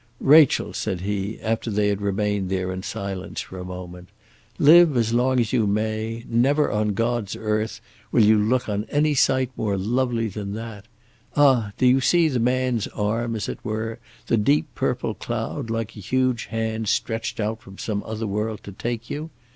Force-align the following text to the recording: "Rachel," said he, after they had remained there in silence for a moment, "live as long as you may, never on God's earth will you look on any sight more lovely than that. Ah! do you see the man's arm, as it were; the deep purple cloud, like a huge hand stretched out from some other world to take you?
"Rachel," 0.23 0.73
said 0.73 1.01
he, 1.01 1.39
after 1.41 1.69
they 1.69 1.89
had 1.89 2.01
remained 2.01 2.49
there 2.49 2.71
in 2.73 2.81
silence 2.81 3.39
for 3.39 3.59
a 3.59 3.63
moment, 3.63 4.09
"live 4.57 4.97
as 4.97 5.13
long 5.13 5.39
as 5.39 5.53
you 5.53 5.67
may, 5.67 6.25
never 6.27 6.71
on 6.71 6.93
God's 6.95 7.35
earth 7.35 7.79
will 8.11 8.23
you 8.23 8.39
look 8.39 8.67
on 8.67 8.85
any 8.89 9.13
sight 9.13 9.51
more 9.55 9.77
lovely 9.77 10.27
than 10.27 10.55
that. 10.55 10.87
Ah! 11.37 11.71
do 11.77 11.85
you 11.85 12.01
see 12.01 12.27
the 12.29 12.39
man's 12.39 12.87
arm, 12.87 13.35
as 13.35 13.47
it 13.47 13.59
were; 13.63 13.99
the 14.25 14.37
deep 14.37 14.65
purple 14.73 15.13
cloud, 15.13 15.69
like 15.69 15.95
a 15.95 15.99
huge 15.99 16.45
hand 16.45 16.87
stretched 16.89 17.39
out 17.39 17.61
from 17.61 17.77
some 17.77 18.01
other 18.03 18.25
world 18.25 18.63
to 18.63 18.71
take 18.71 19.07
you? 19.11 19.29